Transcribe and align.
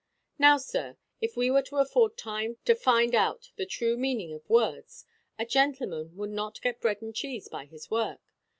Now, 0.39 0.57
sir, 0.57 0.97
if 1.21 1.37
we 1.37 1.51
were 1.51 1.61
to 1.61 1.75
afford 1.75 2.17
time 2.17 2.57
to 2.65 2.73
find 2.73 3.13
out 3.13 3.51
the 3.55 3.67
true 3.67 3.95
meaning 3.97 4.33
of 4.33 4.49
words, 4.49 5.05
a 5.37 5.45
gentleman 5.45 6.15
would 6.17 6.31
not 6.31 6.59
get 6.61 6.81
bread 6.81 7.03
and 7.03 7.13
cheese 7.13 7.47
by 7.47 7.65
his 7.65 7.91
work. 7.91 8.19